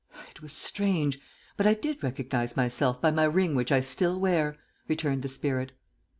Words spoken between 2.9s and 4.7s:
by my ring which I still wear,"